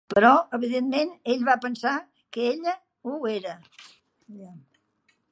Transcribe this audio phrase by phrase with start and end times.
[0.11, 1.91] Però, evidentment, ell va pensar
[2.37, 2.73] que ella
[3.11, 3.53] ho era.